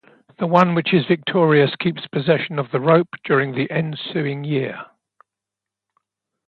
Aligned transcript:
The 0.39 0.47
one 0.47 0.73
which 0.73 0.95
is 0.95 1.05
victorious 1.05 1.75
keeps 1.75 2.07
possession 2.07 2.57
of 2.57 2.71
the 2.71 2.79
rope 2.79 3.09
during 3.23 3.51
the 3.53 3.69
ensuing 3.69 4.43
year. 4.43 4.87